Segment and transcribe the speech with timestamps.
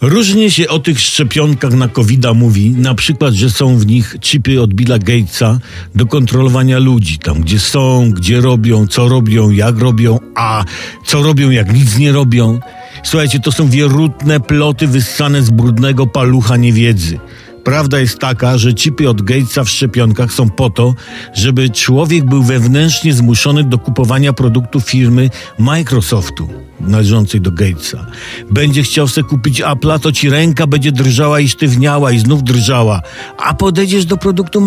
[0.00, 4.62] Różnie się o tych szczepionkach na covid mówi, na przykład, że są w nich chipy
[4.62, 5.58] od Billa Gatesa
[5.94, 10.64] do kontrolowania ludzi, tam gdzie są, gdzie robią, co robią, jak robią, a
[11.06, 12.60] co robią, jak nic nie robią.
[13.02, 17.18] Słuchajcie, to są wierutne ploty wyssane z brudnego palucha niewiedzy.
[17.64, 20.94] Prawda jest taka, że chipy od Gatesa w szczepionkach są po to,
[21.34, 28.06] żeby człowiek był wewnętrznie zmuszony do kupowania produktów firmy Microsoftu należącej do Gatesa.
[28.50, 33.02] Będzie chciał sobie kupić Apple'a, to ci ręka będzie drżała i sztywniała i znów drżała.
[33.38, 34.66] A podejdziesz do produktu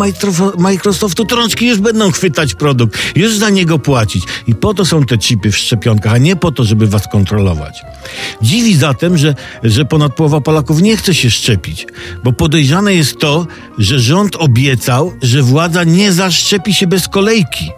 [0.58, 4.24] Microsoftu, to rączki już będą chwytać produkt, już za niego płacić.
[4.48, 7.82] I po to są te chipy w szczepionkach, a nie po to, żeby was kontrolować.
[8.42, 11.88] Dziwi zatem, że, że ponad połowa Polaków nie chce się szczepić,
[12.24, 17.72] bo podejrzane jest to, że rząd obiecał, że władza nie zaszczepi się bez kolejki.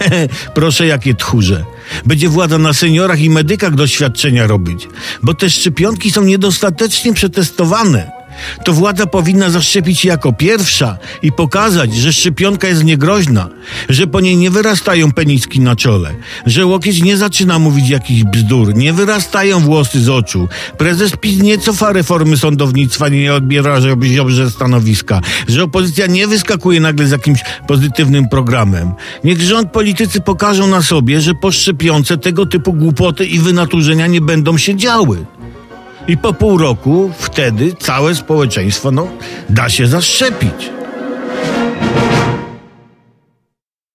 [0.54, 1.64] Proszę, jakie tchórze.
[2.06, 4.88] Będzie władza na seniorach i medykach doświadczenia robić,
[5.22, 8.23] bo te szczepionki są niedostatecznie przetestowane.
[8.64, 13.48] To władza powinna zaszczepić się jako pierwsza i pokazać, że szczepionka jest niegroźna,
[13.88, 16.14] że po niej nie wyrastają peniski na czole,
[16.46, 20.48] że łokieć nie zaczyna mówić jakichś bzdur, nie wyrastają włosy z oczu.
[20.78, 23.80] Prezes PiS nie cofa reformy sądownictwa, nie odbiera
[24.16, 28.92] dobrze stanowiska, że opozycja nie wyskakuje nagle z jakimś pozytywnym programem.
[29.24, 34.20] Niech rząd politycy pokażą na sobie, że po szczepionce tego typu głupoty i wynaturzenia nie
[34.20, 35.24] będą się działy.
[36.08, 39.08] I po pół roku wtedy całe społeczeństwo no,
[39.50, 40.70] da się zaszczepić.